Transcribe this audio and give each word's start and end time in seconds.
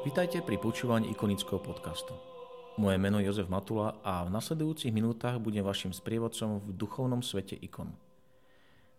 Vítajte 0.00 0.40
pri 0.40 0.56
počúvaní 0.56 1.12
ikonického 1.12 1.60
podcastu. 1.60 2.16
Moje 2.80 2.96
meno 2.96 3.20
je 3.20 3.28
Jozef 3.28 3.52
Matula 3.52 4.00
a 4.00 4.24
v 4.24 4.32
nasledujúcich 4.32 4.96
minútach 4.96 5.36
budem 5.36 5.60
vašim 5.60 5.92
sprievodcom 5.92 6.56
v 6.56 6.72
duchovnom 6.72 7.20
svete 7.20 7.52
ikon. 7.60 7.92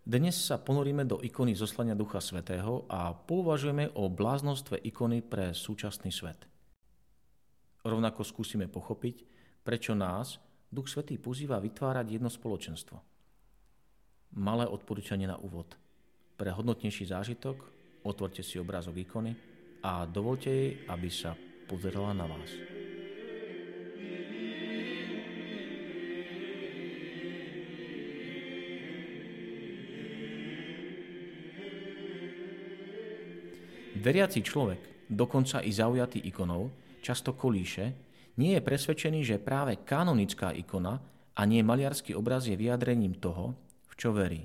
Dnes 0.06 0.38
sa 0.38 0.62
ponoríme 0.62 1.02
do 1.10 1.18
ikony 1.26 1.58
zoslania 1.58 1.98
Ducha 1.98 2.22
Svetého 2.22 2.86
a 2.86 3.18
pouvažujeme 3.18 3.90
o 3.98 4.14
bláznostve 4.14 4.78
ikony 4.78 5.26
pre 5.26 5.58
súčasný 5.58 6.14
svet. 6.14 6.46
Rovnako 7.82 8.22
skúsime 8.22 8.70
pochopiť, 8.70 9.26
prečo 9.66 9.98
nás 9.98 10.38
Duch 10.70 10.86
Svetý 10.86 11.18
pozýva 11.18 11.58
vytvárať 11.58 12.22
jedno 12.22 12.30
spoločenstvo. 12.30 13.02
Malé 14.38 14.70
odporúčanie 14.70 15.26
na 15.26 15.42
úvod. 15.42 15.74
Pre 16.38 16.54
hodnotnejší 16.54 17.10
zážitok 17.10 17.58
otvorte 18.06 18.46
si 18.46 18.62
obrázok 18.62 19.02
ikony 19.02 19.51
a 19.82 20.06
dovolte 20.06 20.50
jej, 20.50 20.70
aby 20.86 21.10
sa 21.10 21.34
pozerala 21.66 22.14
na 22.14 22.30
vás. 22.30 22.52
Veriaci 34.02 34.42
človek, 34.42 35.06
dokonca 35.14 35.62
i 35.62 35.70
zaujatý 35.70 36.26
ikonou, 36.26 36.74
často 37.06 37.38
kolíše, 37.38 37.94
nie 38.42 38.58
je 38.58 38.66
presvedčený, 38.66 39.22
že 39.22 39.38
práve 39.38 39.78
kanonická 39.86 40.58
ikona 40.58 40.98
a 41.38 41.42
nie 41.46 41.62
maliarský 41.62 42.18
obraz 42.18 42.50
je 42.50 42.58
vyjadrením 42.58 43.22
toho, 43.22 43.54
v 43.86 43.94
čo 43.94 44.10
verí. 44.10 44.42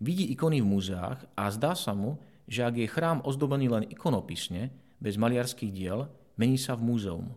Vidí 0.00 0.32
ikony 0.32 0.64
v 0.64 0.70
múzeách 0.72 1.36
a 1.36 1.52
zdá 1.52 1.76
sa 1.76 1.92
mu, 1.92 2.16
že 2.48 2.64
ak 2.64 2.74
je 2.76 2.88
chrám 2.88 3.24
ozdobený 3.24 3.72
len 3.72 3.84
ikonopisne, 3.88 4.72
bez 5.00 5.20
maliarských 5.20 5.72
diel, 5.72 6.08
mení 6.40 6.56
sa 6.56 6.76
v 6.76 6.86
múzeum. 6.86 7.28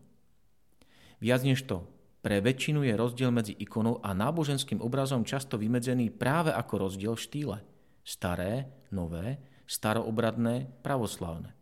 Viac 1.17 1.41
než 1.41 1.65
to, 1.65 1.83
pre 2.21 2.43
väčšinu 2.43 2.83
je 2.83 2.93
rozdiel 2.99 3.31
medzi 3.31 3.55
ikonou 3.55 4.03
a 4.03 4.11
náboženským 4.11 4.83
obrazom 4.83 5.23
často 5.23 5.55
vymedzený 5.55 6.11
práve 6.11 6.51
ako 6.51 6.89
rozdiel 6.89 7.15
v 7.15 7.23
štýle. 7.23 7.57
Staré, 8.03 8.67
nové, 8.91 9.39
staroobradné, 9.67 10.83
pravoslavné. 10.83 11.55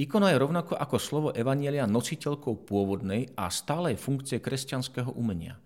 Ikona 0.00 0.32
je 0.32 0.40
rovnako 0.40 0.74
ako 0.74 0.96
slovo 0.98 1.28
Evanielia 1.30 1.86
nositeľkou 1.86 2.64
pôvodnej 2.64 3.30
a 3.36 3.52
stálej 3.52 4.00
funkcie 4.00 4.40
kresťanského 4.40 5.14
umenia. 5.14 5.60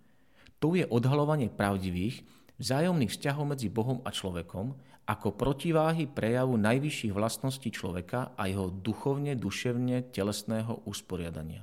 Tu 0.58 0.82
je 0.82 0.84
odhalovanie 0.88 1.52
pravdivých, 1.52 2.26
vzájomných 2.60 3.12
vzťahov 3.12 3.56
medzi 3.56 3.68
Bohom 3.68 4.02
a 4.02 4.10
človekom 4.10 4.76
ako 5.06 5.38
protiváhy 5.38 6.10
prejavu 6.10 6.58
najvyšších 6.58 7.14
vlastností 7.14 7.70
človeka 7.70 8.34
a 8.34 8.50
jeho 8.50 8.74
duchovne, 8.74 9.38
duševne, 9.38 10.10
telesného 10.10 10.82
usporiadania. 10.82 11.62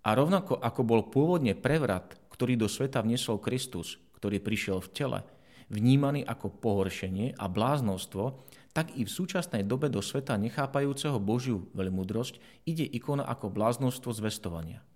A 0.00 0.16
rovnako 0.16 0.56
ako 0.56 0.80
bol 0.86 1.00
pôvodne 1.10 1.52
prevrat, 1.58 2.16
ktorý 2.32 2.56
do 2.56 2.70
sveta 2.70 3.02
vnesol 3.02 3.42
Kristus, 3.42 4.00
ktorý 4.16 4.40
prišiel 4.40 4.78
v 4.80 4.92
tele, 4.94 5.20
vnímaný 5.68 6.24
ako 6.24 6.54
pohoršenie 6.56 7.36
a 7.36 7.44
bláznostvo, 7.50 8.46
tak 8.70 8.94
i 8.94 9.02
v 9.02 9.10
súčasnej 9.10 9.66
dobe 9.66 9.90
do 9.90 10.00
sveta 10.00 10.38
nechápajúceho 10.38 11.18
Božiu 11.18 11.68
veľmudrosť 11.74 12.64
ide 12.64 12.86
ikona 12.86 13.26
ako 13.26 13.50
bláznostvo 13.50 14.14
zvestovania 14.14 14.86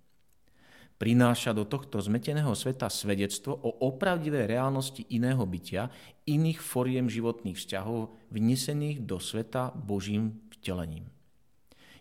prináša 0.95 1.51
do 1.51 1.67
tohto 1.67 1.99
zmeteného 1.99 2.55
sveta 2.55 2.87
svedectvo 2.87 3.51
o 3.51 3.83
opravdivej 3.91 4.47
reálnosti 4.47 5.03
iného 5.11 5.43
bytia, 5.43 5.91
iných 6.23 6.59
foriem 6.63 7.11
životných 7.11 7.59
vzťahov 7.59 8.15
vnesených 8.31 9.03
do 9.03 9.19
sveta 9.19 9.75
Božím 9.75 10.39
vtelením. 10.55 11.11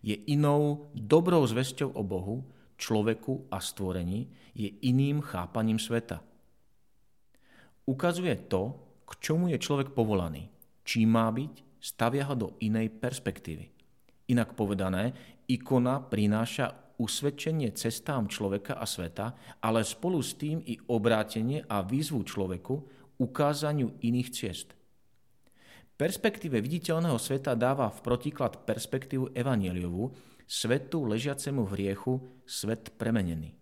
Je 0.04 0.20
inou 0.30 0.92
dobrou 0.94 1.42
zväzťou 1.42 1.96
o 1.96 2.02
Bohu, 2.04 2.36
človeku 2.76 3.48
a 3.50 3.58
stvorení, 3.58 4.30
je 4.54 4.70
iným 4.84 5.24
chápaním 5.24 5.80
sveta. 5.80 6.22
Ukazuje 7.84 8.36
to, 8.46 8.78
k 9.04 9.10
čomu 9.20 9.52
je 9.52 9.58
človek 9.60 9.92
povolaný, 9.92 10.48
čím 10.84 11.16
má 11.16 11.28
byť, 11.28 11.80
stavia 11.80 12.24
ho 12.28 12.34
do 12.36 12.48
inej 12.64 12.92
perspektívy. 12.96 13.68
Inak 14.32 14.56
povedané, 14.56 15.12
ikona 15.48 16.00
prináša 16.00 16.83
usvedčenie 16.98 17.74
cestám 17.74 18.30
človeka 18.30 18.78
a 18.78 18.86
sveta, 18.86 19.58
ale 19.62 19.82
spolu 19.82 20.22
s 20.22 20.38
tým 20.38 20.62
i 20.62 20.78
obrátenie 20.90 21.66
a 21.66 21.82
výzvu 21.82 22.22
človeku 22.22 22.74
ukázaniu 23.18 23.98
iných 24.02 24.30
ciest. 24.30 24.68
Perspektíve 25.94 26.58
viditeľného 26.58 27.18
sveta 27.22 27.54
dáva 27.54 27.86
v 27.86 28.02
protiklad 28.02 28.66
perspektívu 28.66 29.30
evanieliovu, 29.30 30.10
svetu 30.42 31.06
ležiacemu 31.06 31.62
v 31.62 31.72
hriechu, 31.78 32.12
svet 32.44 32.90
premenený. 32.98 33.54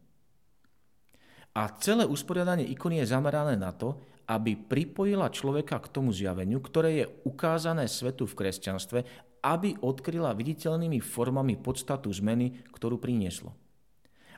A 1.52 1.68
celé 1.76 2.08
usporiadanie 2.08 2.64
ikony 2.72 3.04
je 3.04 3.12
zamerané 3.12 3.60
na 3.60 3.76
to, 3.76 4.00
aby 4.24 4.56
pripojila 4.56 5.28
človeka 5.28 5.76
k 5.84 5.92
tomu 5.92 6.08
zjaveniu, 6.08 6.64
ktoré 6.64 7.04
je 7.04 7.06
ukázané 7.28 7.84
svetu 7.84 8.24
v 8.24 8.38
kresťanstve 8.40 8.98
aby 9.42 9.74
odkryla 9.82 10.32
viditeľnými 10.38 11.02
formami 11.02 11.58
podstatu 11.58 12.08
zmeny, 12.14 12.62
ktorú 12.70 12.96
prinieslo. 12.96 13.52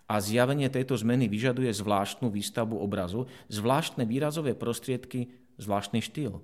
A 0.05 0.21
zjavenie 0.21 0.69
tejto 0.69 0.97
zmeny 1.01 1.29
vyžaduje 1.29 1.69
zvláštnu 1.73 2.29
výstavbu 2.29 2.77
obrazu, 2.77 3.29
zvláštne 3.49 4.05
výrazové 4.05 4.53
prostriedky, 4.53 5.33
zvláštny 5.57 6.01
štýl. 6.05 6.41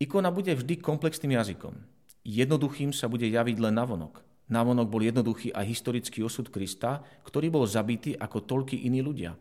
Ikona 0.00 0.32
bude 0.32 0.52
vždy 0.52 0.80
komplexným 0.80 1.36
jazykom. 1.36 1.76
Jednoduchým 2.24 2.92
sa 2.92 3.08
bude 3.08 3.28
javiť 3.28 3.56
len 3.60 3.76
navonok. 3.76 4.24
Navonok 4.48 4.88
bol 4.88 5.00
jednoduchý 5.04 5.52
aj 5.56 5.64
historický 5.64 6.20
osud 6.24 6.48
Krista, 6.52 7.04
ktorý 7.24 7.48
bol 7.52 7.64
zabitý 7.64 8.12
ako 8.16 8.44
toľky 8.44 8.84
iní 8.84 9.00
ľudia. 9.00 9.36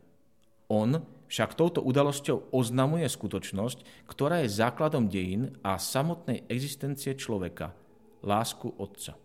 On 0.71 0.95
však 1.33 1.57
touto 1.57 1.81
udalosťou 1.81 2.53
oznamuje 2.53 3.09
skutočnosť, 3.09 4.05
ktorá 4.05 4.45
je 4.45 4.53
základom 4.53 5.09
dejín 5.09 5.57
a 5.65 5.81
samotnej 5.81 6.45
existencie 6.45 7.17
človeka, 7.17 7.73
lásku 8.21 8.69
Otca. 8.77 9.17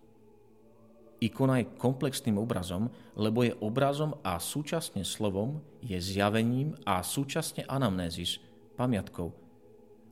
Ikona 1.21 1.61
je 1.61 1.69
komplexným 1.77 2.41
obrazom, 2.41 2.89
lebo 3.13 3.45
je 3.45 3.53
obrazom 3.61 4.17
a 4.25 4.41
súčasne 4.41 5.05
slovom, 5.05 5.61
je 5.85 6.01
zjavením 6.01 6.81
a 6.89 7.05
súčasne 7.05 7.69
anamnézis, 7.69 8.41
pamiatkou, 8.81 9.29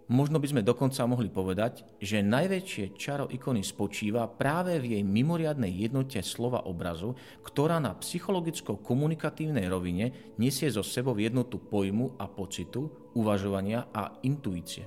Možno 0.06 0.38
by 0.38 0.46
sme 0.46 0.62
dokonca 0.62 1.02
mohli 1.02 1.26
povedať, 1.26 1.82
že 1.98 2.22
najväčšie 2.22 2.94
čaro 2.94 3.26
ikony 3.26 3.66
spočíva 3.66 4.30
práve 4.30 4.78
v 4.78 4.94
jej 4.94 5.02
mimoriadnej 5.02 5.82
jednote 5.82 6.22
slova 6.22 6.62
obrazu, 6.62 7.18
ktorá 7.42 7.82
na 7.82 7.90
psychologicko-komunikatívnej 7.98 9.66
rovine 9.66 10.38
nesie 10.38 10.70
zo 10.70 10.86
sebou 10.86 11.18
jednotu 11.18 11.58
pojmu 11.58 12.22
a 12.22 12.30
pocitu, 12.30 12.86
uvažovania 13.18 13.90
a 13.90 14.14
intuície. 14.22 14.86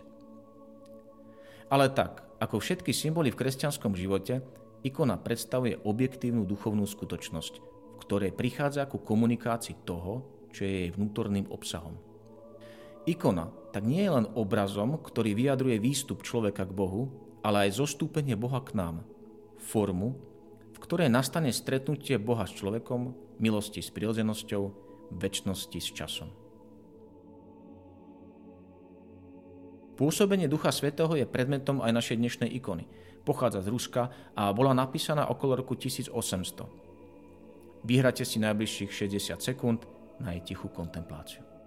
Ale 1.68 1.92
tak, 1.92 2.24
ako 2.40 2.64
všetky 2.64 2.96
symboly 2.96 3.36
v 3.36 3.44
kresťanskom 3.44 4.00
živote, 4.00 4.40
ikona 4.88 5.20
predstavuje 5.20 5.84
objektívnu 5.84 6.48
duchovnú 6.48 6.88
skutočnosť, 6.88 7.54
v 7.60 7.96
ktorej 8.08 8.32
prichádza 8.32 8.88
ku 8.88 9.04
komunikácii 9.04 9.84
toho, 9.84 10.24
čo 10.56 10.64
je 10.64 10.88
jej 10.88 10.90
vnútorným 10.96 11.52
obsahom. 11.52 12.09
Ikona 13.08 13.52
tak 13.70 13.86
nie 13.86 14.02
je 14.02 14.12
len 14.12 14.26
obrazom, 14.34 14.98
ktorý 14.98 15.38
vyjadruje 15.38 15.78
výstup 15.78 16.26
človeka 16.26 16.66
k 16.66 16.74
Bohu, 16.74 17.14
ale 17.46 17.70
aj 17.70 17.78
zostúpenie 17.80 18.34
Boha 18.34 18.60
k 18.66 18.74
nám. 18.76 19.06
Formu, 19.62 20.18
v 20.74 20.78
ktorej 20.82 21.14
nastane 21.14 21.54
stretnutie 21.54 22.18
Boha 22.18 22.50
s 22.50 22.58
človekom, 22.58 23.14
milosti 23.38 23.86
s 23.86 23.94
prirodzenosťou, 23.94 24.64
väčšnosti 25.14 25.80
s 25.80 25.90
časom. 25.94 26.30
Pôsobenie 30.00 30.48
Ducha 30.48 30.72
Svetého 30.72 31.12
je 31.12 31.28
predmetom 31.28 31.84
aj 31.84 31.92
našej 31.92 32.18
dnešnej 32.24 32.50
ikony. 32.56 32.88
Pochádza 33.28 33.60
z 33.60 33.68
Ruska 33.68 34.08
a 34.32 34.48
bola 34.56 34.72
napísaná 34.72 35.28
okolo 35.28 35.60
roku 35.60 35.76
1800. 35.76 36.16
Vyhrate 37.84 38.24
si 38.24 38.40
najbližších 38.40 38.92
60 39.12 39.44
sekúnd 39.44 39.84
na 40.24 40.32
jej 40.40 40.56
tichú 40.56 40.72
kontempláciu. 40.72 41.59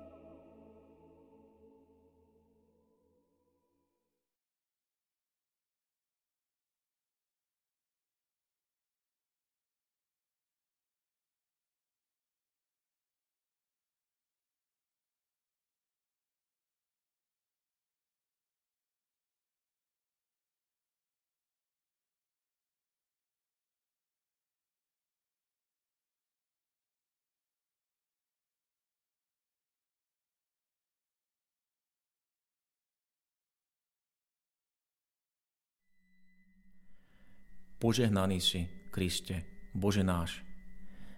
Požehnaný 37.83 38.39
si, 38.39 38.71
Kriste, 38.95 39.43
Bože 39.75 40.07
náš. 40.07 40.47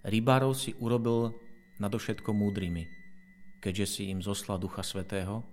Rybárov 0.00 0.56
si 0.56 0.72
urobil 0.80 1.36
nadovšetko 1.76 2.32
múdrymi, 2.32 2.88
keďže 3.60 3.84
si 3.84 4.02
im 4.08 4.24
zoslal 4.24 4.56
Ducha 4.56 4.80
Svetého 4.80 5.44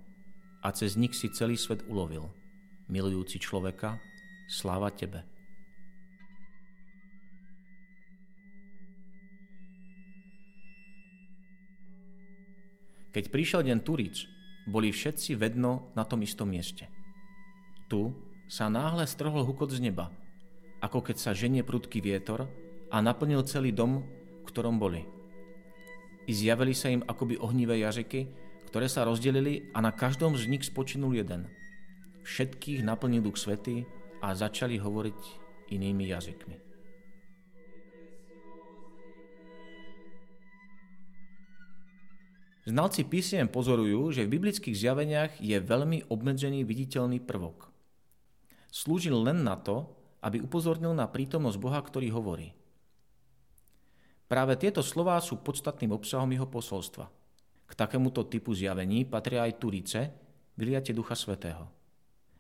a 0.64 0.72
cez 0.72 0.96
nich 0.96 1.12
si 1.12 1.28
celý 1.28 1.60
svet 1.60 1.84
ulovil. 1.92 2.32
Milujúci 2.88 3.44
človeka, 3.44 4.00
sláva 4.48 4.88
Tebe. 4.96 5.28
Keď 13.12 13.28
prišiel 13.28 13.68
deň 13.68 13.84
Turíc, 13.84 14.32
boli 14.64 14.96
všetci 14.96 15.36
vedno 15.36 15.92
na 15.92 16.08
tom 16.08 16.24
istom 16.24 16.48
mieste. 16.48 16.88
Tu 17.92 18.16
sa 18.48 18.72
náhle 18.72 19.04
strhol 19.04 19.44
hukot 19.44 19.76
z 19.76 19.92
neba– 19.92 20.08
ako 20.82 21.06
keď 21.06 21.18
sa 21.22 21.38
ženie 21.38 21.62
prudký 21.62 22.02
vietor 22.02 22.50
a 22.90 22.98
naplnil 23.00 23.46
celý 23.46 23.70
dom, 23.72 24.02
v 24.42 24.46
ktorom 24.50 24.82
boli. 24.82 25.06
I 26.26 26.34
zjavili 26.34 26.74
sa 26.74 26.90
im 26.90 27.06
akoby 27.06 27.38
ohnivé 27.38 27.80
jazyky, 27.82 28.28
ktoré 28.70 28.90
sa 28.90 29.06
rozdelili 29.06 29.70
a 29.72 29.80
na 29.80 29.94
každom 29.94 30.34
z 30.34 30.50
nich 30.50 30.66
spočinul 30.66 31.14
jeden. 31.14 31.46
Všetkých 32.26 32.82
naplnil 32.82 33.26
Duch 33.26 33.38
Svety 33.38 33.86
a 34.22 34.34
začali 34.34 34.78
hovoriť 34.78 35.20
inými 35.74 36.10
jazykmi. 36.12 36.58
Znalci 42.62 43.10
písiem 43.10 43.50
pozorujú, 43.50 44.14
že 44.14 44.22
v 44.24 44.38
biblických 44.38 44.78
zjaveniach 44.78 45.42
je 45.42 45.58
veľmi 45.58 46.14
obmedzený 46.14 46.62
viditeľný 46.62 47.18
prvok. 47.18 47.74
Slúžil 48.70 49.18
len 49.18 49.42
na 49.42 49.58
to, 49.58 49.90
aby 50.22 50.42
upozornil 50.42 50.94
na 50.94 51.10
prítomnosť 51.10 51.58
Boha, 51.58 51.82
ktorý 51.82 52.14
hovorí. 52.14 52.54
Práve 54.32 54.56
tieto 54.56 54.80
slová 54.80 55.20
sú 55.20 55.44
podstatným 55.44 55.92
obsahom 55.92 56.32
jeho 56.32 56.48
posolstva. 56.48 57.12
K 57.68 57.72
takémuto 57.76 58.24
typu 58.24 58.56
zjavení 58.56 59.04
patria 59.04 59.44
aj 59.44 59.60
Turice, 59.60 60.02
vyliate 60.56 60.96
Ducha 60.96 61.20
Svetého. 61.20 61.68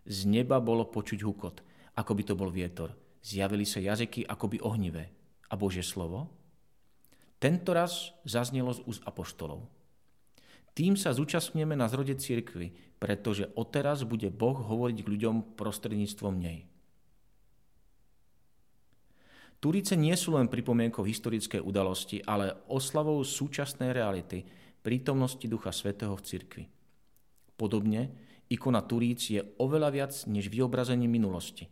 Z 0.07 0.23
neba 0.23 0.63
bolo 0.63 0.87
počuť 0.87 1.19
hukot, 1.19 1.59
ako 1.99 2.11
by 2.15 2.23
to 2.23 2.33
bol 2.39 2.47
vietor. 2.47 2.95
Zjavili 3.19 3.67
sa 3.67 3.83
jazyky 3.83 4.23
akoby 4.23 4.63
ohnivé. 4.63 5.11
A 5.51 5.59
Božie 5.59 5.83
slovo? 5.83 6.31
Tento 7.43 7.75
raz 7.75 8.15
zaznelo 8.23 8.71
z 8.71 8.79
úst 8.87 9.03
apoštolov. 9.03 9.67
Tým 10.71 10.95
sa 10.95 11.11
zúčastňujeme 11.11 11.75
na 11.75 11.91
zrode 11.91 12.15
cirkvy, 12.15 12.71
pretože 13.03 13.51
odteraz 13.59 14.07
bude 14.07 14.31
Boh 14.31 14.55
hovoriť 14.55 15.03
k 15.03 15.11
ľuďom 15.11 15.35
prostredníctvom 15.59 16.39
nej. 16.39 16.70
Turice 19.61 19.93
nie 19.93 20.17
sú 20.17 20.33
len 20.33 20.49
pripomienkou 20.49 21.05
historickej 21.05 21.61
udalosti, 21.61 22.17
ale 22.25 22.65
oslavou 22.65 23.21
súčasnej 23.21 23.93
reality, 23.93 24.41
prítomnosti 24.81 25.45
Ducha 25.45 25.69
Svetého 25.69 26.17
v 26.17 26.25
cirkvi. 26.25 26.63
Podobne, 27.61 28.09
ikona 28.49 28.81
Turíc 28.81 29.29
je 29.29 29.45
oveľa 29.61 29.89
viac 29.93 30.13
než 30.25 30.49
vyobrazenie 30.49 31.05
minulosti. 31.05 31.69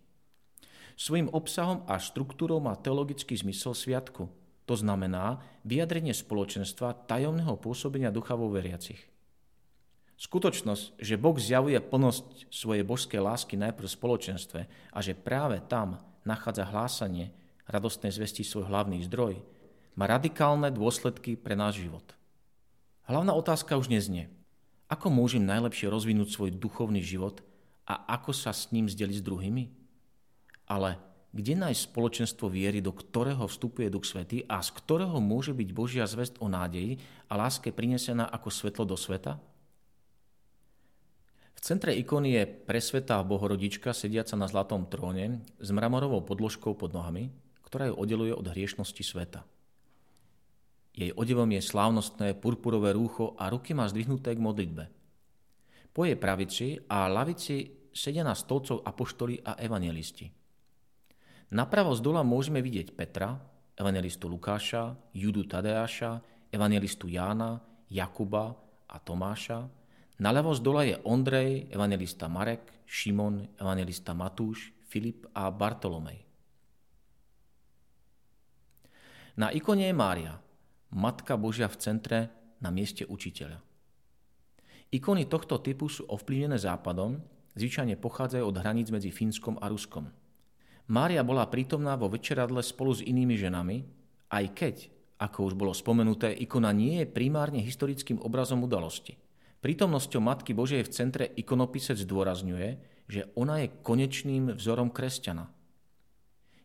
Svojim 0.94 1.34
obsahom 1.34 1.82
a 1.90 1.98
štruktúrou 1.98 2.62
má 2.62 2.78
teologický 2.78 3.34
zmysel 3.34 3.74
sviatku, 3.74 4.30
to 4.70 4.78
znamená 4.78 5.42
vyjadrenie 5.66 6.14
spoločenstva 6.14 7.10
tajomného 7.10 7.58
pôsobenia 7.58 8.14
ducha 8.14 8.38
vo 8.38 8.54
veriacich. 8.54 9.02
Skutočnosť, 10.22 11.02
že 11.02 11.18
Boh 11.18 11.34
zjavuje 11.42 11.82
plnosť 11.82 12.54
svojej 12.54 12.86
božskej 12.86 13.18
lásky 13.18 13.58
najprv 13.58 13.88
v 13.90 13.98
spoločenstve 13.98 14.62
a 14.94 15.00
že 15.02 15.18
práve 15.18 15.58
tam 15.66 15.98
nachádza 16.22 16.70
hlásanie 16.70 17.34
radostnej 17.70 18.10
zvesti 18.10 18.42
svoj 18.42 18.68
hlavný 18.68 19.06
zdroj, 19.06 19.40
má 19.94 20.10
radikálne 20.10 20.74
dôsledky 20.74 21.38
pre 21.38 21.54
náš 21.54 21.86
život. 21.86 22.04
Hlavná 23.06 23.34
otázka 23.38 23.78
už 23.78 23.94
neznie, 23.94 24.30
ako 24.90 25.14
môžem 25.14 25.46
najlepšie 25.46 25.86
rozvinúť 25.86 26.34
svoj 26.34 26.50
duchovný 26.58 27.06
život 27.06 27.46
a 27.86 28.10
ako 28.18 28.34
sa 28.34 28.50
s 28.50 28.74
ním 28.74 28.90
zdeliť 28.90 29.22
s 29.22 29.26
druhými? 29.26 29.64
Ale 30.66 30.98
kde 31.30 31.54
nájsť 31.62 31.94
spoločenstvo 31.94 32.50
viery, 32.50 32.82
do 32.82 32.90
ktorého 32.90 33.46
vstupuje 33.46 33.94
Duch 33.94 34.10
Svety 34.10 34.50
a 34.50 34.66
z 34.66 34.74
ktorého 34.74 35.22
môže 35.22 35.54
byť 35.54 35.70
Božia 35.78 36.06
zväzť 36.10 36.42
o 36.42 36.50
nádeji 36.50 36.98
a 37.30 37.38
láske 37.38 37.70
prinesená 37.70 38.26
ako 38.26 38.50
svetlo 38.50 38.86
do 38.90 38.98
sveta? 38.98 39.38
V 41.54 41.60
centre 41.62 41.94
ikony 41.94 42.40
je 42.40 42.50
presvetá 42.50 43.22
bohorodička 43.22 43.94
sediaca 43.94 44.34
na 44.34 44.48
zlatom 44.50 44.88
tróne 44.90 45.46
s 45.62 45.70
mramorovou 45.70 46.26
podložkou 46.26 46.74
pod 46.74 46.96
nohami, 46.96 47.30
ktorá 47.70 47.94
ju 47.94 47.96
oddeluje 48.02 48.34
od 48.34 48.50
hriešnosti 48.50 49.06
sveta. 49.06 49.46
Jej 50.98 51.14
odevom 51.14 51.48
je 51.54 51.62
slávnostné 51.62 52.34
purpurové 52.42 52.98
rúcho 52.98 53.38
a 53.38 53.48
ruky 53.54 53.78
má 53.78 53.86
zdvihnuté 53.86 54.34
k 54.34 54.42
modlitbe. 54.42 54.90
Po 55.94 56.04
jej 56.04 56.18
pravici 56.18 56.82
a 56.90 57.06
lavici 57.06 57.90
sedia 57.94 58.26
na 58.26 58.34
stolcov 58.34 58.82
apoštoli 58.82 59.40
a 59.46 59.56
evangelisti. 59.62 60.28
Napravo 61.54 61.94
z 61.94 62.02
dola 62.02 62.26
môžeme 62.26 62.62
vidieť 62.62 62.94
Petra, 62.94 63.38
evangelistu 63.78 64.30
Lukáša, 64.30 64.94
Judu 65.14 65.46
Tadeáša, 65.46 66.22
evangelistu 66.54 67.10
Jána, 67.10 67.62
Jakuba 67.90 68.54
a 68.86 68.98
Tomáša. 69.02 69.66
Naľavo 70.20 70.52
z 70.54 70.62
dola 70.62 70.82
je 70.86 71.00
Ondrej, 71.06 71.74
evangelista 71.74 72.30
Marek, 72.30 72.86
Šimon, 72.86 73.56
evangelista 73.58 74.14
Matúš, 74.14 74.74
Filip 74.90 75.26
a 75.34 75.50
Bartolomej. 75.50 76.29
Na 79.40 79.56
ikone 79.56 79.88
je 79.88 79.96
Mária, 79.96 80.36
Matka 80.92 81.40
Božia 81.40 81.72
v 81.72 81.80
centre 81.80 82.20
na 82.60 82.76
mieste 82.76 83.08
učiteľa. 83.08 83.64
Ikony 84.92 85.32
tohto 85.32 85.64
typu 85.64 85.88
sú 85.88 86.04
ovplyvnené 86.12 86.60
západom, 86.60 87.24
zvyčajne 87.56 87.96
pochádzajú 88.04 88.44
od 88.44 88.60
hraníc 88.60 88.92
medzi 88.92 89.16
Fínskom 89.16 89.56
a 89.64 89.72
Ruskom. 89.72 90.12
Mária 90.92 91.24
bola 91.24 91.48
prítomná 91.48 91.96
vo 91.96 92.12
večeradle 92.12 92.60
spolu 92.60 93.00
s 93.00 93.00
inými 93.00 93.40
ženami, 93.40 93.78
aj 94.28 94.46
keď, 94.52 94.76
ako 95.24 95.48
už 95.48 95.54
bolo 95.56 95.72
spomenuté, 95.72 96.36
ikona 96.36 96.76
nie 96.76 97.00
je 97.00 97.08
primárne 97.08 97.64
historickým 97.64 98.20
obrazom 98.20 98.68
udalosti. 98.68 99.16
Prítomnosťou 99.64 100.20
Matky 100.20 100.52
Božej 100.52 100.84
v 100.84 100.92
centre 100.92 101.26
ikonopisec 101.40 101.96
zdôrazňuje, 101.96 102.70
že 103.08 103.32
ona 103.40 103.64
je 103.64 103.72
konečným 103.88 104.60
vzorom 104.60 104.92
kresťana– 104.92 105.48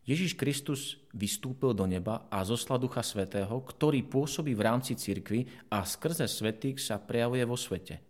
Ježiš 0.05 0.37
Kristus 0.37 1.01
vystúpil 1.17 1.73
do 1.73 1.89
neba 1.89 2.29
a 2.29 2.45
zoslal 2.45 2.77
Ducha 2.77 3.01
Svetého, 3.01 3.57
ktorý 3.65 4.05
pôsobí 4.05 4.53
v 4.53 4.65
rámci 4.69 4.93
cirkvy 4.93 5.49
a 5.73 5.81
skrze 5.81 6.29
svetých 6.29 6.77
sa 6.77 7.01
prejavuje 7.01 7.41
vo 7.49 7.57
svete. 7.57 8.05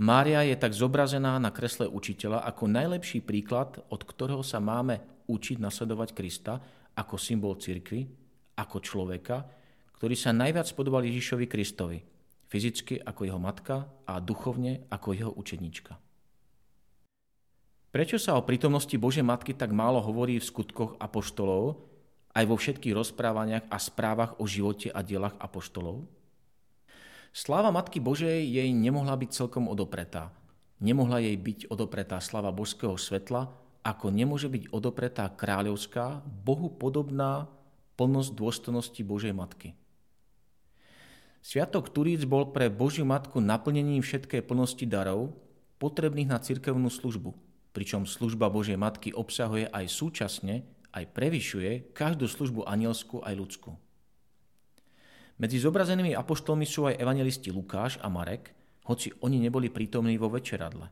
Mária 0.00 0.40
je 0.42 0.56
tak 0.56 0.72
zobrazená 0.72 1.36
na 1.36 1.52
kresle 1.52 1.84
učiteľa 1.84 2.48
ako 2.48 2.64
najlepší 2.66 3.20
príklad, 3.22 3.76
od 3.92 4.02
ktorého 4.02 4.40
sa 4.40 4.58
máme 4.58 5.04
učiť 5.28 5.60
nasledovať 5.60 6.16
Krista 6.16 6.58
ako 6.96 7.20
symbol 7.20 7.60
cirkvy, 7.60 8.08
ako 8.56 8.80
človeka, 8.80 9.44
ktorý 10.00 10.16
sa 10.16 10.32
najviac 10.32 10.66
podobal 10.72 11.04
Ježišovi 11.04 11.46
Kristovi, 11.46 12.00
fyzicky 12.48 13.04
ako 13.04 13.20
jeho 13.28 13.38
matka 13.38 13.84
a 14.08 14.16
duchovne 14.16 14.88
ako 14.88 15.08
jeho 15.12 15.32
učenička. 15.36 16.03
Prečo 17.94 18.18
sa 18.18 18.34
o 18.34 18.42
prítomnosti 18.42 18.90
Božej 18.98 19.22
Matky 19.22 19.54
tak 19.54 19.70
málo 19.70 20.02
hovorí 20.02 20.42
v 20.42 20.48
skutkoch 20.50 20.98
apoštolov, 20.98 21.78
aj 22.34 22.42
vo 22.50 22.58
všetkých 22.58 22.90
rozprávaniach 22.90 23.70
a 23.70 23.78
správach 23.78 24.34
o 24.42 24.50
živote 24.50 24.90
a 24.90 24.98
dielach 25.06 25.38
apoštolov? 25.38 26.02
Sláva 27.30 27.70
Matky 27.70 28.02
Božej 28.02 28.50
jej 28.50 28.66
nemohla 28.74 29.14
byť 29.14 29.30
celkom 29.30 29.70
odopretá. 29.70 30.34
Nemohla 30.82 31.22
jej 31.22 31.38
byť 31.38 31.70
odopretá 31.70 32.18
sláva 32.18 32.50
božského 32.50 32.98
svetla, 32.98 33.54
ako 33.86 34.10
nemôže 34.10 34.50
byť 34.50 34.74
odopretá 34.74 35.30
kráľovská, 35.30 36.26
Bohu 36.26 36.74
podobná 36.74 37.46
plnosť 37.94 38.34
dôstojnosti 38.34 39.02
Božej 39.06 39.38
Matky. 39.38 39.78
Sviatok 41.46 41.94
Turíc 41.94 42.26
bol 42.26 42.50
pre 42.50 42.66
Božiu 42.74 43.06
Matku 43.06 43.38
naplnením 43.38 44.02
všetkej 44.02 44.42
plnosti 44.42 44.82
darov, 44.82 45.38
potrebných 45.78 46.26
na 46.26 46.42
cirkevnú 46.42 46.90
službu– 46.90 47.38
pričom 47.74 48.06
služba 48.06 48.46
Božej 48.46 48.78
Matky 48.78 49.10
obsahuje 49.10 49.66
aj 49.66 49.90
súčasne, 49.90 50.62
aj 50.94 51.10
prevyšuje 51.10 51.90
každú 51.90 52.30
službu 52.30 52.62
anielskú 52.70 53.18
aj 53.26 53.34
ľudskú. 53.34 53.74
Medzi 55.42 55.58
zobrazenými 55.58 56.14
apoštolmi 56.14 56.62
sú 56.62 56.86
aj 56.86 57.02
evangelisti 57.02 57.50
Lukáš 57.50 57.98
a 57.98 58.06
Marek, 58.06 58.54
hoci 58.86 59.10
oni 59.18 59.42
neboli 59.42 59.74
prítomní 59.74 60.14
vo 60.14 60.30
večeradle. 60.30 60.86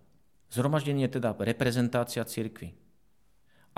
Zhromaždenie 0.50 1.06
teda 1.06 1.30
reprezentácia 1.38 2.26
cirkvy. 2.26 2.74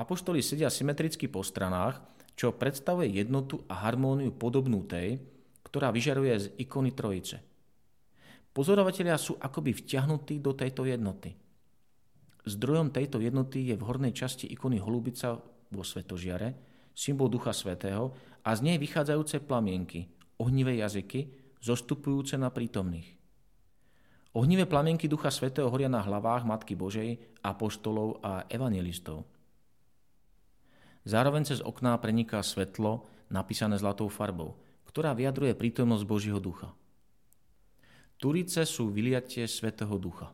Apoštoli 0.01 0.41
sedia 0.41 0.73
symetricky 0.73 1.29
po 1.29 1.45
stranách, 1.45 2.01
čo 2.35 2.57
predstavuje 2.57 3.13
jednotu 3.15 3.63
a 3.69 3.85
harmóniu 3.85 4.33
podobnú 4.35 4.83
tej, 4.89 5.21
ktorá 5.63 5.93
vyžaruje 5.93 6.35
z 6.41 6.47
ikony 6.57 6.97
Trojice. 6.97 7.45
Pozorovatelia 8.51 9.21
sú 9.21 9.37
akoby 9.39 9.77
vťahnutí 9.77 10.41
do 10.41 10.57
tejto 10.57 10.89
jednoty– 10.89 11.37
Zdrojom 12.45 12.93
tejto 12.93 13.25
jednoty 13.25 13.73
je 13.73 13.75
v 13.77 13.87
hornej 13.89 14.13
časti 14.13 14.45
ikony 14.53 14.77
holubica 14.77 15.41
vo 15.73 15.83
svetožiare, 15.83 16.53
symbol 16.93 17.33
Ducha 17.33 17.57
Svetého, 17.57 18.13
a 18.45 18.53
z 18.53 18.61
nej 18.61 18.77
vychádzajúce 18.77 19.41
plamienky, 19.49 20.13
ohnivé 20.37 20.77
jazyky, 20.77 21.33
zostupujúce 21.65 22.37
na 22.37 22.53
prítomných. 22.53 23.17
Ohnivé 24.37 24.69
plamienky 24.69 25.09
Ducha 25.09 25.33
Svetého 25.33 25.73
horia 25.73 25.89
na 25.89 26.05
hlavách 26.05 26.45
Matky 26.45 26.77
Božej, 26.77 27.17
apoštolov 27.41 28.21
a 28.21 28.45
evangelistov. 28.53 29.25
Zároveň 31.09 31.49
cez 31.49 31.65
okná 31.65 31.97
preniká 31.97 32.45
svetlo, 32.45 33.09
napísané 33.33 33.81
zlatou 33.81 34.13
farbou, 34.13 34.61
ktorá 34.85 35.17
vyjadruje 35.17 35.57
prítomnosť 35.57 36.05
Božieho 36.05 36.41
ducha. 36.41 36.77
Turice 38.21 38.65
sú 38.69 38.93
vyliatie 38.93 39.45
Svetého 39.49 39.97
ducha. 40.01 40.33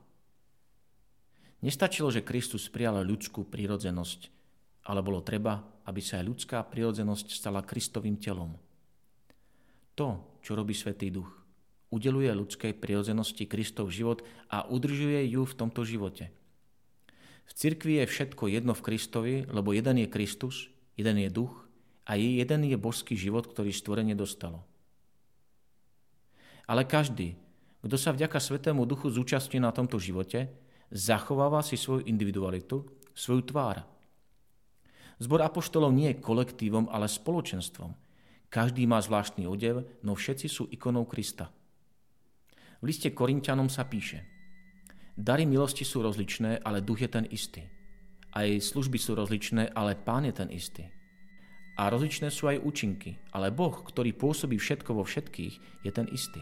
Nestačilo, 1.60 2.08
že 2.08 2.24
Kristus 2.24 2.72
prijal 2.72 3.04
ľudskú 3.04 3.44
prírodzenosť, 3.44 4.32
ale 4.88 5.04
bolo 5.04 5.20
treba, 5.20 5.60
aby 5.84 6.00
sa 6.00 6.20
aj 6.20 6.24
ľudská 6.24 6.58
prírodzenosť 6.64 7.36
stala 7.36 7.60
Kristovým 7.60 8.16
telom. 8.16 8.56
To, 10.00 10.40
čo 10.40 10.56
robí 10.56 10.72
Svetý 10.72 11.12
duch, 11.12 11.28
udeluje 11.92 12.32
ľudskej 12.32 12.80
prírodzenosti 12.80 13.44
Kristov 13.44 13.92
život 13.92 14.24
a 14.48 14.64
udržuje 14.64 15.26
ju 15.36 15.44
v 15.44 15.56
tomto 15.58 15.84
živote. 15.84 16.32
V 17.44 17.52
cirkvi 17.52 18.00
je 18.00 18.06
všetko 18.06 18.46
jedno 18.46 18.72
v 18.72 18.84
Kristovi, 18.86 19.34
lebo 19.50 19.74
jeden 19.74 19.98
je 20.00 20.08
Kristus, 20.08 20.70
jeden 20.94 21.18
je 21.18 21.28
duch 21.28 21.52
a 22.06 22.14
jeden 22.14 22.62
je 22.64 22.78
božský 22.78 23.18
život, 23.18 23.50
ktorý 23.50 23.74
stvorenie 23.74 24.14
dostalo. 24.14 24.62
Ale 26.70 26.86
každý, 26.86 27.34
kto 27.82 27.96
sa 27.98 28.14
vďaka 28.14 28.38
Svetému 28.38 28.86
Duchu 28.86 29.10
zúčastní 29.10 29.58
na 29.58 29.74
tomto 29.74 29.98
živote, 29.98 30.46
zachováva 30.90 31.62
si 31.62 31.78
svoju 31.78 32.04
individualitu, 32.10 32.82
svoju 33.14 33.46
tvár. 33.46 33.86
Zbor 35.22 35.46
apoštolov 35.46 35.94
nie 35.94 36.10
je 36.10 36.22
kolektívom, 36.22 36.90
ale 36.90 37.06
spoločenstvom. 37.06 37.94
Každý 38.50 38.82
má 38.90 38.98
zvláštny 38.98 39.46
odev, 39.46 39.86
no 40.02 40.18
všetci 40.18 40.46
sú 40.50 40.66
ikonou 40.74 41.06
Krista. 41.06 41.54
V 42.82 42.90
liste 42.90 43.14
Korintianom 43.14 43.70
sa 43.70 43.86
píše 43.86 44.26
Dary 45.14 45.44
milosti 45.44 45.84
sú 45.84 46.00
rozličné, 46.00 46.64
ale 46.64 46.80
duch 46.80 47.04
je 47.04 47.10
ten 47.12 47.28
istý. 47.28 47.68
Aj 48.32 48.48
služby 48.48 48.96
sú 48.96 49.12
rozličné, 49.14 49.70
ale 49.76 49.94
pán 49.94 50.24
je 50.24 50.34
ten 50.34 50.48
istý. 50.48 50.88
A 51.76 51.92
rozličné 51.92 52.32
sú 52.32 52.48
aj 52.48 52.64
účinky, 52.64 53.20
ale 53.30 53.52
Boh, 53.52 53.72
ktorý 53.72 54.16
pôsobí 54.16 54.56
všetko 54.56 54.96
vo 54.96 55.04
všetkých, 55.04 55.84
je 55.84 55.90
ten 55.92 56.08
istý. 56.08 56.40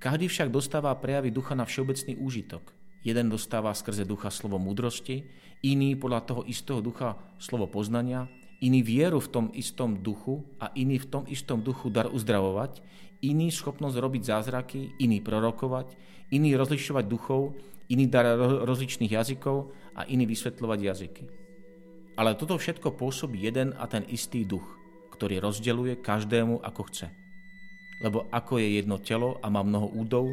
Každý 0.00 0.32
však 0.32 0.48
dostáva 0.48 0.96
prejavy 0.96 1.30
ducha 1.30 1.54
na 1.54 1.68
všeobecný 1.68 2.16
úžitok– 2.16 2.72
Jeden 3.06 3.30
dostáva 3.30 3.70
skrze 3.70 4.02
ducha 4.02 4.34
slovo 4.34 4.58
múdrosti, 4.58 5.22
iný 5.62 5.94
podľa 5.94 6.20
toho 6.26 6.42
istého 6.50 6.82
ducha 6.82 7.14
slovo 7.38 7.70
poznania, 7.70 8.26
iný 8.58 8.82
vieru 8.82 9.22
v 9.22 9.30
tom 9.30 9.46
istom 9.54 10.02
duchu 10.02 10.42
a 10.58 10.74
iný 10.74 10.98
v 10.98 11.06
tom 11.06 11.22
istom 11.30 11.62
duchu 11.62 11.86
dar 11.86 12.10
uzdravovať, 12.10 12.82
iný 13.22 13.54
schopnosť 13.54 13.96
robiť 14.02 14.22
zázraky, 14.26 14.98
iný 14.98 15.22
prorokovať, 15.22 15.94
iný 16.34 16.58
rozlišovať 16.58 17.04
duchov, 17.06 17.54
iný 17.94 18.10
dar 18.10 18.26
rozličných 18.66 19.14
jazykov 19.14 19.70
a 19.94 20.02
iný 20.10 20.26
vysvetľovať 20.26 20.78
jazyky. 20.82 21.24
Ale 22.18 22.34
toto 22.34 22.58
všetko 22.58 22.98
pôsobí 22.98 23.38
jeden 23.38 23.70
a 23.78 23.86
ten 23.86 24.02
istý 24.10 24.42
duch, 24.42 24.66
ktorý 25.14 25.38
rozdeluje 25.38 26.02
každému 26.02 26.58
ako 26.58 26.82
chce. 26.90 27.06
Lebo 28.02 28.26
ako 28.34 28.58
je 28.58 28.82
jedno 28.82 28.98
telo 28.98 29.38
a 29.38 29.46
má 29.46 29.62
mnoho 29.62 29.94
údov, 29.94 30.26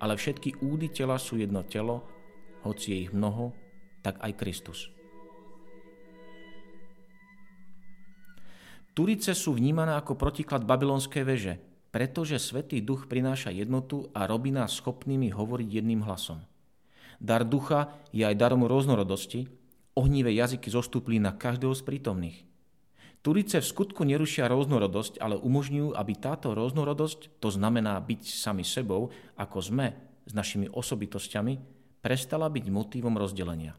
ale 0.00 0.16
všetky 0.16 0.64
údy 0.64 0.88
tela 0.88 1.20
sú 1.20 1.36
jedno 1.36 1.60
telo, 1.62 2.02
hoci 2.64 2.96
je 2.96 2.98
ich 3.08 3.12
mnoho, 3.12 3.52
tak 4.00 4.16
aj 4.24 4.32
Kristus. 4.40 4.88
Turice 8.90 9.38
sú 9.38 9.54
vnímané 9.54 9.94
ako 9.94 10.18
protiklad 10.18 10.66
babylonskej 10.66 11.22
veže, 11.22 11.54
pretože 11.94 12.42
Svetý 12.42 12.82
duch 12.82 13.06
prináša 13.06 13.54
jednotu 13.54 14.10
a 14.16 14.26
robí 14.26 14.50
nás 14.50 14.74
schopnými 14.74 15.30
hovoriť 15.30 15.68
jedným 15.68 16.02
hlasom. 16.02 16.42
Dar 17.20 17.46
ducha 17.46 17.94
je 18.10 18.24
aj 18.24 18.34
darom 18.34 18.66
rôznorodosti, 18.66 19.46
ohnivé 19.94 20.34
jazyky 20.34 20.72
zostúpli 20.72 21.20
na 21.20 21.36
každého 21.36 21.76
z 21.76 21.82
prítomných. 21.84 22.49
Turice 23.20 23.60
v 23.60 23.68
skutku 23.68 24.08
nerušia 24.08 24.48
rôznorodosť, 24.48 25.20
ale 25.20 25.36
umožňujú, 25.36 25.92
aby 25.92 26.12
táto 26.16 26.56
rôznorodosť, 26.56 27.36
to 27.36 27.52
znamená 27.52 28.00
byť 28.00 28.22
sami 28.24 28.64
sebou, 28.64 29.12
ako 29.36 29.60
sme, 29.60 29.86
s 30.24 30.32
našimi 30.32 30.72
osobitosťami, 30.72 31.60
prestala 32.00 32.48
byť 32.48 32.64
motívom 32.72 33.12
rozdelenia. 33.20 33.76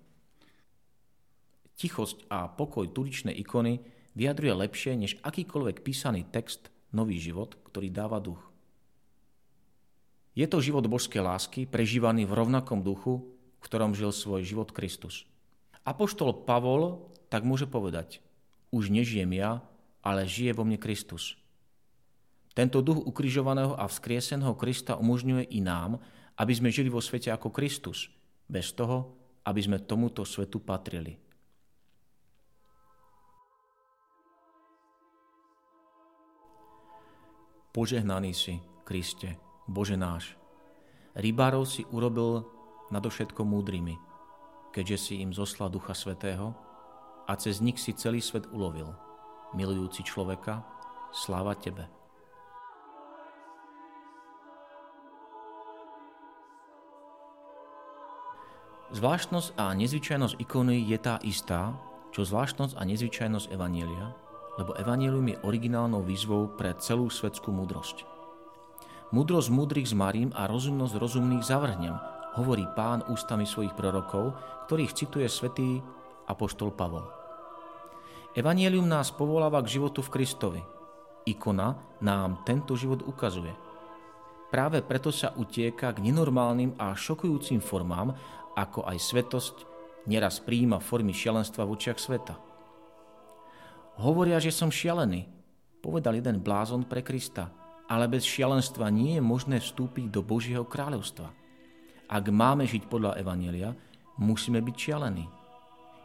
Tichosť 1.73 2.29
a 2.29 2.45
pokoj 2.53 2.85
turičnej 2.93 3.33
ikony 3.33 3.81
vyjadruje 4.13 4.53
lepšie 4.61 4.93
než 4.93 5.17
akýkoľvek 5.25 5.81
písaný 5.81 6.21
text 6.29 6.69
nový 6.93 7.17
život, 7.17 7.57
ktorý 7.65 7.89
dáva 7.89 8.21
duch. 8.21 8.45
Je 10.37 10.45
to 10.45 10.61
život 10.61 10.85
božskej 10.85 11.25
lásky, 11.25 11.65
prežívaný 11.65 12.29
v 12.29 12.37
rovnakom 12.37 12.85
duchu, 12.85 13.25
v 13.57 13.61
ktorom 13.65 13.97
žil 13.97 14.13
svoj 14.13 14.45
život 14.45 14.69
Kristus. 14.69 15.25
Apoštol 15.81 16.45
Pavol 16.45 17.09
tak 17.33 17.41
môže 17.41 17.65
povedať– 17.65 18.21
už 18.71 18.89
nežijem 18.89 19.29
ja, 19.35 19.59
ale 20.01 20.25
žije 20.25 20.55
vo 20.55 20.63
mne 20.65 20.79
Kristus. 20.81 21.37
Tento 22.51 22.83
duch 22.83 22.99
ukrižovaného 22.99 23.79
a 23.79 23.87
vzkrieseného 23.87 24.55
Krista 24.59 24.99
umožňuje 24.99 25.55
i 25.55 25.63
nám, 25.63 25.99
aby 26.35 26.51
sme 26.51 26.73
žili 26.73 26.91
vo 26.91 26.99
svete 26.99 27.31
ako 27.31 27.53
Kristus, 27.53 28.11
bez 28.47 28.75
toho, 28.75 29.15
aby 29.47 29.59
sme 29.63 29.83
tomuto 29.83 30.27
svetu 30.27 30.59
patrili. 30.59 31.15
Požehnaný 37.71 38.35
si, 38.35 38.59
Kriste, 38.83 39.39
Bože 39.63 39.95
náš. 39.95 40.35
Rybárov 41.15 41.63
si 41.63 41.87
urobil 41.87 42.43
nadovšetko 42.91 43.47
múdrymi, 43.47 43.95
keďže 44.75 44.97
si 44.99 45.13
im 45.23 45.31
zoslal 45.31 45.71
Ducha 45.71 45.95
Svetého, 45.95 46.51
a 47.31 47.39
cez 47.39 47.63
nich 47.63 47.79
si 47.79 47.95
celý 47.95 48.19
svet 48.19 48.51
ulovil. 48.51 48.91
Milujúci 49.55 50.03
človeka, 50.03 50.67
sláva 51.15 51.55
Tebe. 51.55 51.87
Zvláštnosť 58.91 59.55
a 59.55 59.71
nezvyčajnosť 59.71 60.35
ikony 60.43 60.83
je 60.83 60.99
tá 60.99 61.15
istá, 61.23 61.71
čo 62.11 62.27
zvláštnosť 62.27 62.75
a 62.75 62.83
nezvyčajnosť 62.83 63.55
Evanielia, 63.55 64.11
lebo 64.59 64.75
Evanielium 64.75 65.31
je 65.31 65.39
originálnou 65.47 66.03
výzvou 66.03 66.51
pre 66.59 66.75
celú 66.83 67.07
svetskú 67.07 67.55
múdrosť. 67.55 68.03
Múdrosť 69.15 69.47
múdrych 69.47 69.87
zmarím 69.95 70.35
a 70.35 70.51
rozumnosť 70.51 70.99
rozumných 70.99 71.47
zavrhnem, 71.47 71.95
hovorí 72.35 72.67
pán 72.75 73.07
ústami 73.07 73.47
svojich 73.47 73.71
prorokov, 73.79 74.35
ktorých 74.67 74.91
cituje 74.91 75.27
svätý 75.31 75.79
apoštol 76.27 76.75
Pavol. 76.75 77.20
Evangelium 78.31 78.87
nás 78.87 79.11
povoláva 79.11 79.59
k 79.59 79.75
životu 79.75 79.99
v 79.99 80.11
Kristovi. 80.15 80.61
Ikona 81.27 81.99
nám 81.99 82.47
tento 82.47 82.79
život 82.79 83.03
ukazuje. 83.03 83.51
Práve 84.47 84.79
preto 84.79 85.11
sa 85.11 85.35
utieka 85.35 85.91
k 85.91 85.99
nenormálnym 85.99 86.79
a 86.79 86.95
šokujúcim 86.95 87.59
formám, 87.59 88.15
ako 88.55 88.87
aj 88.87 88.97
svetosť 89.03 89.55
neraz 90.07 90.39
príjima 90.39 90.79
formy 90.79 91.11
šialenstva 91.11 91.67
v 91.67 91.75
očiach 91.75 91.99
sveta. 91.99 92.39
Hovoria, 93.99 94.39
že 94.39 94.55
som 94.55 94.71
šialený, 94.71 95.27
povedal 95.83 96.15
jeden 96.15 96.39
blázon 96.39 96.87
pre 96.87 97.03
Krista, 97.03 97.51
ale 97.91 98.07
bez 98.07 98.23
šialenstva 98.23 98.87
nie 98.87 99.19
je 99.19 99.23
možné 99.23 99.59
vstúpiť 99.59 100.07
do 100.07 100.23
Božieho 100.23 100.63
kráľovstva. 100.63 101.27
Ak 102.07 102.23
máme 102.31 102.63
žiť 102.63 102.87
podľa 102.87 103.19
Evanielia, 103.19 103.75
musíme 104.15 104.63
byť 104.63 104.75
šialení. 104.79 105.40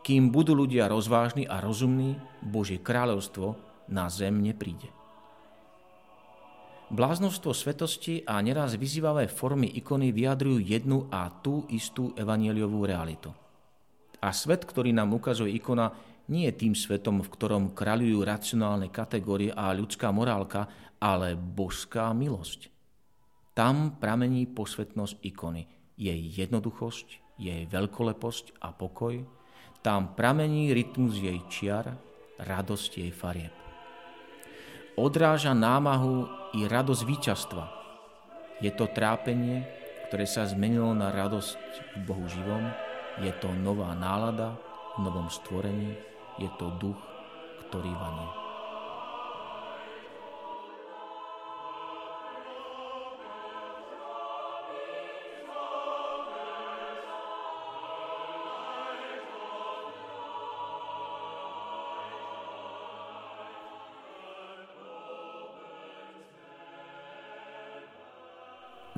Kým 0.06 0.30
budú 0.30 0.54
ľudia 0.54 0.86
rozvážni 0.86 1.50
a 1.50 1.58
rozumní, 1.58 2.14
Božie 2.38 2.78
kráľovstvo 2.78 3.58
na 3.90 4.06
zem 4.06 4.38
nepríde. 4.38 4.86
Bláznostvo 6.94 7.50
svetosti 7.50 8.22
a 8.22 8.38
neraz 8.38 8.78
vyzývavé 8.78 9.26
formy 9.26 9.66
ikony 9.75 10.14
vyjadrujú 10.14 10.62
jednu 10.62 11.10
a 11.10 11.26
tú 11.42 11.66
istú 11.75 12.14
evanieliovú 12.14 12.86
realitu. 12.86 13.34
A 14.22 14.30
svet, 14.30 14.62
ktorý 14.62 14.94
nám 14.94 15.10
ukazuje 15.10 15.58
ikona, 15.58 15.90
nie 16.30 16.46
je 16.46 16.54
tým 16.54 16.78
svetom, 16.78 17.26
v 17.26 17.32
ktorom 17.34 17.75
kráľujú 17.75 18.22
racionálne 18.22 18.94
kategórie 18.94 19.50
a 19.50 19.75
ľudská 19.75 20.14
morálka, 20.14 20.70
ale 21.02 21.34
božská 21.34 22.14
milosť. 22.14 22.70
Tam 23.58 23.98
pramení 23.98 24.46
posvetnosť 24.46 25.18
ikony, 25.26 25.66
jej 25.98 26.20
jednoduchosť, 26.38 27.42
jej 27.42 27.66
veľkoleposť 27.66 28.62
a 28.62 28.70
pokoj, 28.70 29.36
tam 29.87 30.19
pramení 30.19 30.75
rytmus 30.75 31.14
jej 31.14 31.38
čiar, 31.47 31.95
radosť 32.43 33.07
jej 33.07 33.14
farieb. 33.14 33.55
Odráža 34.99 35.55
námahu 35.55 36.26
i 36.59 36.66
radosť 36.66 37.02
víťazstva. 37.07 37.64
Je 38.59 38.75
to 38.75 38.90
trápenie, 38.90 39.62
ktoré 40.11 40.26
sa 40.26 40.43
zmenilo 40.50 40.90
na 40.90 41.14
radosť 41.14 41.59
v 41.95 41.99
Bohu 42.02 42.26
živom. 42.26 42.66
Je 43.23 43.31
to 43.38 43.55
nová 43.55 43.95
nálada 43.95 44.59
v 44.99 45.07
novom 45.07 45.31
stvorení. 45.31 45.95
Je 46.43 46.50
to 46.59 46.75
duch, 46.83 46.99
ktorývanie. 47.71 48.46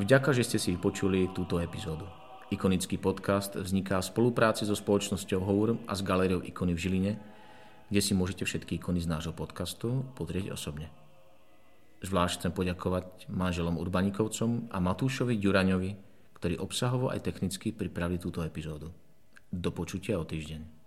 Vďaka, 0.08 0.32
že 0.32 0.40
ste 0.40 0.56
si 0.56 0.72
vypočuli 0.72 1.36
túto 1.36 1.60
epizódu. 1.60 2.08
Ikonický 2.48 2.96
podcast 2.96 3.60
vzniká 3.60 4.00
v 4.00 4.08
spolupráci 4.08 4.64
so 4.64 4.72
spoločnosťou 4.72 5.36
Hour 5.44 5.76
a 5.84 5.92
s 5.92 6.00
galériou 6.00 6.40
Ikony 6.40 6.72
v 6.72 6.80
Žiline, 6.80 7.12
kde 7.92 8.00
si 8.00 8.16
môžete 8.16 8.48
všetky 8.48 8.80
ikony 8.80 9.04
z 9.04 9.12
nášho 9.12 9.36
podcastu 9.36 10.08
pozrieť 10.16 10.56
osobne. 10.56 10.88
Zvlášť 12.00 12.40
chcem 12.40 12.52
poďakovať 12.56 13.28
manželom 13.28 13.76
Urbanikovcom 13.76 14.72
a 14.72 14.80
Matúšovi 14.80 15.36
Ďuraňovi, 15.36 15.90
ktorí 16.40 16.56
obsahovo 16.56 17.12
aj 17.12 17.28
technicky 17.28 17.76
pripravili 17.76 18.16
túto 18.16 18.40
epizódu. 18.40 18.88
Do 19.52 19.76
počutia 19.76 20.16
o 20.16 20.24
týždeň. 20.24 20.77